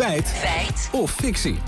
Feit. 0.00 0.28
Feit. 0.28 0.88
Of 0.92 1.10
fictie. 1.10 1.58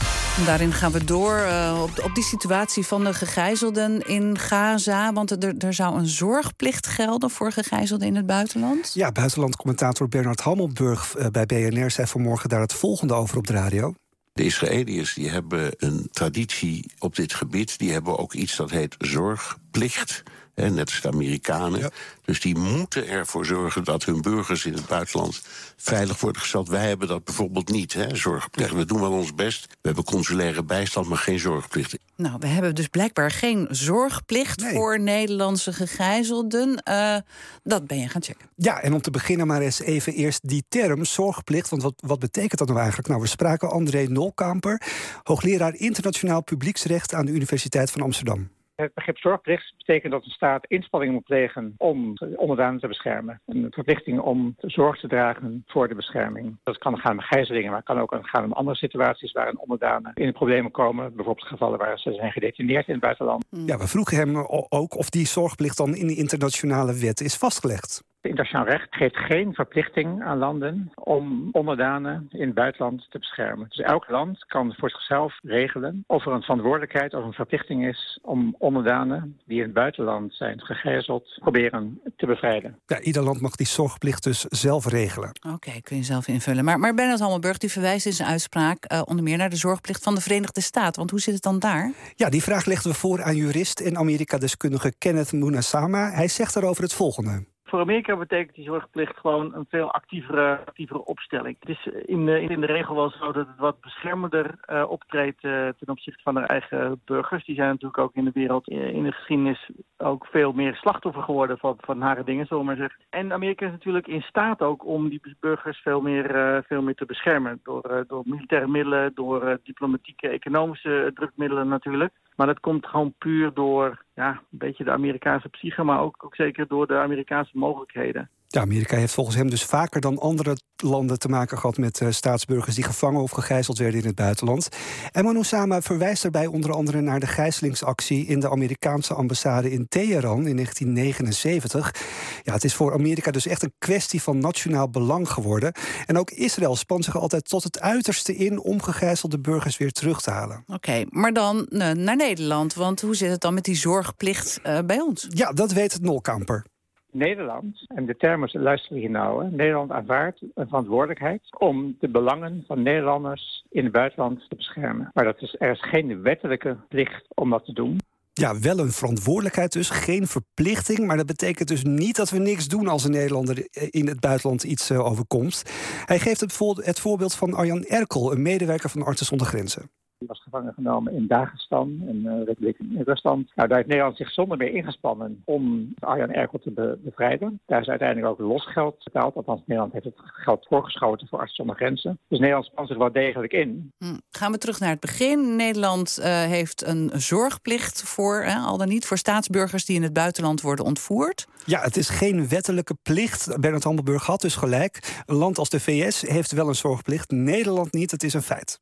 Daarin 0.47 0.73
gaan 0.73 0.93
we 0.93 1.05
door 1.05 1.39
uh, 1.39 1.81
op, 1.83 2.05
op, 2.05 2.15
die 2.15 2.25
situatie 2.25 2.87
van 2.87 3.05
de 3.05 3.15
gegijzelden 3.15 4.01
in 4.01 4.39
Gaza. 4.39 5.13
Want 5.13 5.45
er, 5.45 5.55
er 5.59 5.75
zou 5.75 5.99
een 5.99 6.07
zorgplicht 6.07 6.87
gelden 6.87 7.31
voor 7.31 7.53
gegijzelden 7.53 8.07
in 8.07 8.17
het 8.17 8.27
buitenland. 8.27 8.91
Ja, 8.95 9.13
buitenlandcommentator 9.13 10.09
Bernard 10.09 10.41
Hammelburg 10.41 11.15
uh, 11.19 11.27
bij 11.27 11.47
BNR 11.47 11.91
zei 11.91 12.07
vanmorgen 12.07 12.49
daar 12.49 12.61
het 12.61 12.73
volgende 12.73 13.15
over 13.15 13.37
op 13.37 13.47
de 13.47 13.53
radio. 13.53 13.95
De 14.33 14.45
Israëliërs 14.45 15.15
die 15.15 15.31
hebben 15.31 15.75
een 15.77 16.09
traditie 16.13 16.93
op 16.99 17.17
dit 17.17 17.35
gebied. 17.35 17.79
Die 17.79 17.93
hebben 17.93 18.19
ook 18.19 18.33
iets 18.33 18.57
dat 18.57 18.71
heet 18.71 18.95
zorgplicht. 18.99 20.23
Hè, 20.55 20.71
net 20.71 20.87
als 20.87 21.01
de 21.01 21.09
Amerikanen. 21.09 21.91
Dus 22.25 22.41
die 22.41 22.57
moeten 22.57 23.09
ervoor 23.09 23.47
zorgen 23.47 23.85
dat 23.85 24.05
hun 24.05 24.21
burgers 24.21 24.65
in 24.65 24.73
het 24.73 24.87
buitenland 24.87 25.43
veilig 25.77 26.21
worden 26.21 26.41
gesteld. 26.41 26.69
Wij 26.69 26.89
hebben 26.89 27.09
dat 27.09 27.25
bijvoorbeeld 27.25 27.69
niet, 27.69 27.93
hè, 27.93 28.17
zorgplicht. 28.17 28.73
We 28.73 28.85
doen 28.85 29.01
wel 29.01 29.13
ons 29.13 29.35
best. 29.35 29.67
We 29.69 29.77
hebben 29.83 30.05
consulaire 30.05 30.65
bijstand, 30.65 31.09
maar 31.09 31.19
geen 31.19 31.39
zorgplicht. 31.39 31.99
Nou, 32.17 32.37
we 32.39 32.47
hebben 32.47 32.75
dus 32.75 32.87
blijkbaar 32.87 33.31
geen 33.31 33.67
zorgplicht 33.71 34.65
voor 34.65 35.01
Nederlandse 35.01 35.73
gegijzelden. 35.73 36.83
Uh, 36.89 37.17
dat 37.63 37.87
ben 37.87 37.99
je 37.99 38.09
gaan 38.09 38.23
checken. 38.23 38.49
Ja, 38.57 38.81
en 38.81 38.95
om 38.95 39.01
te 39.03 39.11
beginnen 39.11 39.47
maar 39.47 39.61
eens 39.61 39.81
even 39.81 40.13
eerst 40.13 40.49
die 40.49 40.65
term 40.69 41.05
zorgplicht. 41.05 41.69
Want 41.69 41.83
wat, 41.83 41.95
wat 41.97 42.19
betekent 42.19 42.59
dat 42.59 42.69
nou 42.69 42.79
eigenlijk? 42.79 43.09
Nou, 43.09 43.21
we 43.21 43.27
spraken 43.27 43.71
André 43.71 44.07
Nolkamper, 44.09 44.83
hoogleraar 45.23 45.75
internationaal 45.75 46.43
publieksrecht 46.43 47.15
aan 47.15 47.27
de 47.27 47.33
Universiteit 47.33 47.91
van 47.91 48.03
Amsterdam. 48.03 48.51
Het 48.83 48.95
begrip 48.95 49.19
zorgplicht 49.19 49.75
betekent 49.77 50.13
dat 50.13 50.25
een 50.25 50.31
staat 50.31 50.67
inspanningen 50.67 51.15
moet 51.15 51.25
plegen 51.25 51.75
om 51.77 52.15
onderdanen 52.37 52.81
te 52.81 52.89
beschermen. 52.89 53.41
Een 53.47 53.67
verplichting 53.71 54.21
om 54.21 54.55
zorg 54.59 55.01
te 55.01 55.09
dragen 55.09 55.63
voor 55.67 55.89
de 55.89 55.95
bescherming. 55.95 56.59
Dat 56.63 56.79
kan 56.79 56.99
gaan 56.99 57.13
om 57.13 57.21
gijzelingen, 57.21 57.69
maar 57.69 57.77
het 57.77 57.87
kan 57.87 57.99
ook 57.99 58.19
gaan 58.23 58.45
om 58.45 58.53
andere 58.53 58.77
situaties 58.77 59.33
waarin 59.33 59.59
onderdanen 59.59 60.13
in 60.15 60.33
problemen 60.33 60.71
komen. 60.71 61.15
Bijvoorbeeld 61.17 61.47
gevallen 61.47 61.79
waar 61.79 61.99
ze 61.99 62.13
zijn 62.13 62.33
gedetineerd 62.33 62.87
in 62.87 62.93
het 62.93 63.03
buitenland. 63.03 63.45
Ja, 63.51 63.79
we 63.79 63.89
vroegen 63.89 64.17
hem 64.17 64.37
ook 64.69 64.97
of 64.97 65.11
die 65.11 65.27
zorgplicht 65.27 65.77
dan 65.77 65.95
in 65.95 66.07
de 66.07 66.17
internationale 66.17 66.95
wet 66.95 67.21
is 67.21 67.37
vastgelegd. 67.37 68.03
Internationaal 68.23 68.67
recht 68.67 68.87
geeft 68.91 69.17
geen 69.17 69.55
verplichting 69.55 70.23
aan 70.23 70.39
landen 70.39 70.93
om 70.95 71.49
onderdanen 71.53 72.27
in 72.31 72.47
het 72.47 72.55
buitenland 72.55 73.07
te 73.11 73.19
beschermen. 73.19 73.67
Dus 73.69 73.79
elk 73.79 74.09
land 74.09 74.45
kan 74.45 74.75
voor 74.79 74.91
zichzelf 74.91 75.39
regelen 75.43 76.05
of 76.07 76.27
er 76.27 76.33
een 76.33 76.43
verantwoordelijkheid 76.43 77.15
of 77.15 77.25
een 77.25 77.33
verplichting 77.33 77.87
is 77.87 78.19
om 78.23 78.55
onderdanen 78.59 79.41
die 79.47 79.57
in 79.57 79.65
het 79.65 79.73
buitenland 79.73 80.35
zijn 80.35 80.61
gegijzeld 80.61 81.39
proberen 81.41 82.01
te 82.17 82.27
bevrijden. 82.27 82.79
Ja, 82.87 83.01
ieder 83.01 83.23
land 83.23 83.41
mag 83.41 83.57
die 83.57 83.67
zorgplicht 83.67 84.23
dus 84.23 84.41
zelf 84.41 84.87
regelen. 84.87 85.31
Oké, 85.55 85.81
kun 85.81 85.97
je 85.97 86.03
zelf 86.03 86.29
invullen. 86.29 86.65
Maar, 86.65 86.79
maar 86.79 86.95
Bernard 86.95 87.21
Hammelburg 87.21 87.59
die 87.59 87.71
verwijst 87.71 88.07
in 88.07 88.13
zijn 88.13 88.29
uitspraak 88.29 88.93
uh, 88.93 89.03
onder 89.05 89.25
meer 89.25 89.37
naar 89.37 89.51
de 89.51 89.57
zorgplicht 89.57 90.03
van 90.03 90.15
de 90.15 90.21
Verenigde 90.21 90.61
Staten. 90.61 90.99
Want 90.99 91.11
hoe 91.11 91.21
zit 91.21 91.35
het 91.35 91.43
dan 91.43 91.59
daar? 91.59 91.93
Ja, 92.15 92.29
die 92.29 92.43
vraag 92.43 92.65
legden 92.65 92.93
we 92.93 92.99
voor 92.99 93.23
aan 93.23 93.37
jurist 93.37 93.81
en 93.81 93.97
Amerika-deskundige 93.97 94.93
Kenneth 94.99 95.33
Munasama. 95.33 96.11
Hij 96.11 96.29
zegt 96.29 96.55
daarover 96.55 96.83
het 96.83 96.93
volgende 96.93 97.51
voor 97.73 97.81
Amerika 97.81 98.17
betekent 98.17 98.55
die 98.55 98.65
zorgplicht 98.65 99.17
gewoon 99.17 99.55
een 99.55 99.67
veel 99.69 99.93
actievere, 99.93 100.59
actievere 100.65 101.05
opstelling. 101.05 101.57
Het 101.61 101.69
is 101.69 101.87
in 101.87 102.27
de, 102.27 102.41
in 102.41 102.61
de 102.61 102.67
regel 102.67 102.95
wel 102.95 103.11
zo 103.11 103.33
dat 103.33 103.47
het 103.47 103.59
wat 103.59 103.81
beschermender 103.81 104.59
uh, 104.71 104.85
optreedt 104.89 105.45
uh, 105.45 105.69
ten 105.79 105.89
opzichte 105.89 106.23
van 106.23 106.35
de 106.35 106.41
eigen 106.41 107.01
burgers. 107.05 107.45
Die 107.45 107.55
zijn 107.55 107.69
natuurlijk 107.69 107.99
ook 107.99 108.15
in 108.15 108.25
de 108.25 108.31
wereld, 108.35 108.69
eh, 108.69 108.89
in 108.89 109.03
de 109.03 109.13
geschiedenis, 109.13 109.71
ook 110.03 110.27
veel 110.27 110.53
meer 110.53 110.75
slachtoffer 110.75 111.23
geworden 111.23 111.59
van, 111.59 111.77
van 111.81 111.99
nare 111.99 112.25
dingen, 112.25 112.47
zullen 112.47 112.63
we 112.63 112.69
maar 112.69 112.81
zeggen. 112.81 113.01
En 113.11 113.33
Amerika 113.33 113.67
is 113.67 113.73
natuurlijk 113.73 114.07
in 114.07 114.23
staat 114.23 114.61
ook 114.61 114.87
om 114.87 115.09
die 115.09 115.37
burgers 115.41 115.79
veel 115.79 116.01
meer, 116.01 116.63
veel 116.67 116.83
meer 116.83 116.95
te 116.95 117.07
beschermen. 117.07 117.61
Door, 117.63 118.05
door 118.07 118.23
militaire 118.25 118.69
middelen, 118.69 119.15
door 119.15 119.59
diplomatieke, 119.63 120.29
economische 120.29 121.11
drukmiddelen 121.15 121.69
natuurlijk. 121.69 122.13
Maar 122.37 122.47
dat 122.47 122.61
komt 122.61 122.87
gewoon 122.87 123.15
puur 123.19 123.55
door 123.55 124.05
ja, 124.15 124.31
een 124.31 124.59
beetje 124.59 124.85
de 124.85 124.91
Amerikaanse 124.91 125.49
psyche, 125.49 125.83
maar 125.83 126.01
ook, 126.01 126.25
ook 126.25 126.35
zeker 126.35 126.67
door 126.67 126.87
de 126.87 126.99
Amerikaanse 126.99 127.59
mogelijkheden. 127.59 128.31
Ja, 128.53 128.61
Amerika 128.61 128.97
heeft 128.97 129.15
volgens 129.15 129.37
hem 129.37 129.51
dus 129.51 129.65
vaker 129.65 130.01
dan 130.01 130.19
andere 130.19 130.57
landen 130.77 131.19
te 131.19 131.29
maken 131.29 131.59
gehad 131.59 131.77
met 131.77 132.01
uh, 132.01 132.11
staatsburgers 132.11 132.75
die 132.75 132.85
gevangen 132.85 133.23
of 133.23 133.31
gegijzeld 133.31 133.79
werden 133.79 134.01
in 134.01 134.07
het 134.07 134.15
buitenland. 134.15 134.69
En 135.13 135.25
Manu 135.25 135.45
Sama 135.45 135.83
verwijst 135.83 136.23
daarbij 136.23 136.47
onder 136.47 136.73
andere 136.73 137.01
naar 137.01 137.21
de 137.21 137.27
gijzelingsactie 137.27 138.27
in 138.27 138.41
de 138.41 138.51
Amerikaanse 138.51 139.15
ambassade 139.15 139.71
in 139.71 139.89
Teheran 139.89 140.47
in 140.47 140.55
1979. 140.57 141.95
Ja, 142.43 142.53
het 142.53 142.65
is 142.65 142.75
voor 142.75 142.93
Amerika 142.93 143.31
dus 143.31 143.47
echt 143.47 143.63
een 143.63 143.75
kwestie 143.79 144.23
van 144.23 144.39
nationaal 144.39 144.91
belang 144.91 145.29
geworden. 145.31 145.73
En 146.07 146.19
ook 146.19 146.31
Israël 146.31 146.77
spant 146.77 147.05
zich 147.05 147.17
altijd 147.17 147.49
tot 147.49 147.63
het 147.63 147.81
uiterste 147.81 148.37
in 148.37 148.61
om 148.61 148.83
gegijzelde 148.83 149.41
burgers 149.41 149.77
weer 149.77 149.93
terug 149.93 150.21
te 150.21 150.31
halen. 150.31 150.65
Oké, 150.67 151.05
maar 151.09 151.33
dan 151.33 151.67
uh, 151.69 151.91
naar 151.91 152.17
Nederland, 152.17 152.75
want 152.75 153.01
hoe 153.01 153.17
zit 153.17 153.31
het 153.31 153.41
dan 153.41 153.55
met 153.55 153.65
die 153.65 153.77
zorgplicht 153.77 154.61
uh, 154.67 154.79
bij 154.87 155.01
ons? 155.01 155.27
Ja, 155.29 155.53
dat 155.53 155.73
weet 155.73 155.93
het 155.93 156.03
Nolkamper. 156.03 156.71
Nederland, 157.13 157.85
en 157.87 158.07
de 158.07 158.17
termen 158.17 158.51
luisteren 158.53 158.99
hier 158.99 159.11
nou, 159.11 159.51
Nederland 159.51 159.91
aanvaardt 159.91 160.43
een 160.55 160.69
verantwoordelijkheid 160.69 161.43
om 161.59 161.97
de 162.01 162.09
belangen 162.09 162.65
van 162.67 162.83
Nederlanders 162.83 163.65
in 163.71 163.85
het 163.85 163.93
buitenland 163.93 164.49
te 164.49 164.57
beschermen. 164.57 165.11
Maar 165.15 165.25
dat 165.25 165.41
is, 165.41 165.57
er 165.59 165.71
is 165.71 165.83
geen 165.83 166.23
wettelijke 166.23 166.77
plicht 166.89 167.25
om 167.35 167.51
dat 167.51 167.65
te 167.65 167.73
doen. 167.73 167.99
Ja, 168.33 168.59
wel 168.59 168.79
een 168.79 168.93
verantwoordelijkheid 168.93 169.73
dus, 169.73 169.91
geen 169.91 170.27
verplichting. 170.27 171.07
Maar 171.07 171.17
dat 171.17 171.27
betekent 171.27 171.69
dus 171.69 171.83
niet 171.85 172.17
dat 172.17 172.31
we 172.31 172.39
niks 172.39 172.69
doen 172.69 172.89
als 172.89 173.05
een 173.05 173.11
Nederlander 173.11 173.67
in 173.91 174.09
het 174.09 174.21
buitenland 174.21 174.63
iets 174.63 174.91
uh, 174.91 175.07
overkomt. 175.07 175.63
Hij 176.05 176.19
geeft 176.19 176.41
het, 176.41 176.59
het 176.85 177.01
voorbeeld 177.01 177.35
van 177.35 177.55
Arjan 177.55 177.85
Erkel, 177.85 178.33
een 178.33 178.43
medewerker 178.43 178.91
van 178.91 179.03
Artsen 179.03 179.27
zonder 179.27 179.47
Grenzen. 179.47 179.91
Die 180.23 180.31
was 180.31 180.43
gevangen 180.43 180.75
genomen 180.75 181.13
in 181.13 181.27
Dagestan, 181.27 182.03
een 182.07 182.25
uh, 182.25 182.45
republiek 182.45 182.79
in 182.79 183.03
Rusland. 183.05 183.53
Nou, 183.55 183.69
daar 183.69 183.77
heeft 183.77 183.89
Nederland 183.89 184.17
zich 184.17 184.31
zonder 184.31 184.57
meer 184.57 184.75
ingespannen 184.75 185.43
om 185.45 185.95
Arjan 185.99 186.31
Erkel 186.31 186.59
te 186.59 186.99
bevrijden. 187.05 187.61
Daar 187.67 187.81
is 187.81 187.89
uiteindelijk 187.89 188.29
ook 188.29 188.49
losgeld 188.49 189.05
betaald. 189.05 189.35
Althans, 189.35 189.61
Nederland 189.67 189.93
heeft 189.93 190.05
het 190.05 190.15
geld 190.17 190.67
voorgeschoten 190.69 191.29
voor 191.29 191.39
Artsen 191.39 191.57
zonder 191.57 191.77
Grenzen. 191.77 192.19
Dus 192.29 192.39
Nederland 192.39 192.67
spant 192.67 192.89
zich 192.89 192.97
wel 192.97 193.13
degelijk 193.13 193.53
in. 193.53 193.93
Hm. 193.99 194.19
Gaan 194.31 194.53
we 194.53 194.59
terug 194.59 194.81
naar 194.81 194.91
het 194.91 195.01
begin. 195.01 195.57
Nederland 195.57 196.19
uh, 196.19 196.25
heeft 196.27 196.87
een 196.87 197.11
zorgplicht 197.15 198.03
voor, 198.03 198.43
hè, 198.43 198.57
al 198.57 198.79
dan 198.79 198.89
niet, 198.89 199.07
voor 199.07 199.19
staatsburgers 199.19 199.85
die 199.85 199.97
in 199.97 200.03
het 200.03 200.13
buitenland 200.13 200.61
worden 200.61 200.85
ontvoerd. 200.85 201.47
Ja, 201.65 201.81
het 201.81 201.97
is 201.97 202.09
geen 202.09 202.49
wettelijke 202.49 202.97
plicht. 203.03 203.61
Bernard 203.61 203.85
Handelburg 203.85 204.27
had 204.27 204.41
dus 204.41 204.57
gelijk. 204.57 205.23
Een 205.27 205.37
land 205.37 205.59
als 205.59 205.69
de 205.69 205.81
VS 205.81 206.21
heeft 206.21 206.53
wel 206.53 206.69
een 206.69 206.75
zorgplicht. 206.75 207.31
Nederland 207.31 207.93
niet. 207.93 208.11
Het 208.11 208.23
is 208.23 208.35
een 208.35 208.43
feit. 208.43 208.79